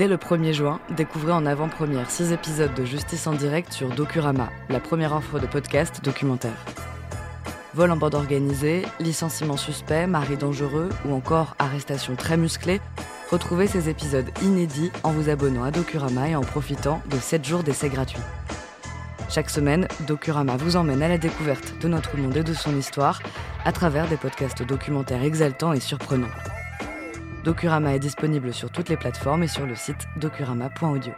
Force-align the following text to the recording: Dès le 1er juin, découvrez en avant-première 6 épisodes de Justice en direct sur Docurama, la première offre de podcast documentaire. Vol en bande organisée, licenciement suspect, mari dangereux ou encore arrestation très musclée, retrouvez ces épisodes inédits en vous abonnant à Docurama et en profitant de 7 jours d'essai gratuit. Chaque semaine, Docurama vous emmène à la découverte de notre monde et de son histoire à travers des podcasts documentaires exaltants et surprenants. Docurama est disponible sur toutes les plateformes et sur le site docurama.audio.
Dès 0.00 0.08
le 0.08 0.16
1er 0.16 0.54
juin, 0.54 0.80
découvrez 0.96 1.32
en 1.32 1.44
avant-première 1.44 2.10
6 2.10 2.32
épisodes 2.32 2.72
de 2.72 2.86
Justice 2.86 3.26
en 3.26 3.34
direct 3.34 3.70
sur 3.70 3.90
Docurama, 3.90 4.48
la 4.70 4.80
première 4.80 5.14
offre 5.14 5.38
de 5.38 5.46
podcast 5.46 6.02
documentaire. 6.02 6.56
Vol 7.74 7.90
en 7.90 7.98
bande 7.98 8.14
organisée, 8.14 8.86
licenciement 8.98 9.58
suspect, 9.58 10.06
mari 10.06 10.38
dangereux 10.38 10.88
ou 11.04 11.12
encore 11.12 11.54
arrestation 11.58 12.16
très 12.16 12.38
musclée, 12.38 12.80
retrouvez 13.30 13.66
ces 13.66 13.90
épisodes 13.90 14.30
inédits 14.40 14.90
en 15.02 15.12
vous 15.12 15.28
abonnant 15.28 15.64
à 15.64 15.70
Docurama 15.70 16.30
et 16.30 16.34
en 16.34 16.40
profitant 16.40 17.02
de 17.10 17.16
7 17.18 17.44
jours 17.44 17.62
d'essai 17.62 17.90
gratuit. 17.90 18.22
Chaque 19.28 19.50
semaine, 19.50 19.86
Docurama 20.06 20.56
vous 20.56 20.76
emmène 20.76 21.02
à 21.02 21.08
la 21.08 21.18
découverte 21.18 21.74
de 21.78 21.88
notre 21.88 22.16
monde 22.16 22.38
et 22.38 22.42
de 22.42 22.54
son 22.54 22.74
histoire 22.74 23.20
à 23.66 23.72
travers 23.72 24.08
des 24.08 24.16
podcasts 24.16 24.62
documentaires 24.62 25.22
exaltants 25.22 25.74
et 25.74 25.80
surprenants. 25.80 26.32
Docurama 27.44 27.94
est 27.94 27.98
disponible 27.98 28.52
sur 28.52 28.70
toutes 28.70 28.90
les 28.90 28.98
plateformes 28.98 29.42
et 29.42 29.48
sur 29.48 29.66
le 29.66 29.74
site 29.74 30.06
docurama.audio. 30.16 31.12